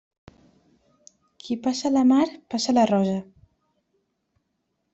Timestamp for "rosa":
2.93-3.15